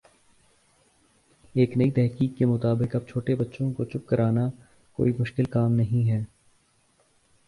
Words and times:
ایک 1.55 1.75
نئی 1.77 1.91
تحقیق 1.91 2.37
کے 2.37 2.45
مطابق 2.45 2.95
اب 2.95 3.07
چھوٹے 3.07 3.35
بچوں 3.35 3.71
کو 3.73 3.85
چپ 3.85 4.07
کر 4.07 4.19
آنا 4.19 4.49
کوئی 4.99 5.13
مشکل 5.19 5.45
کام 5.47 5.73
نہیں 5.73 6.09
ہے 6.09 6.23